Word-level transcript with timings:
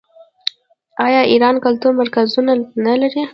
آیا 1.05 1.21
ایران 1.31 1.55
کلتوري 1.65 1.95
مرکزونه 2.01 2.51
نلري؟ 2.85 3.21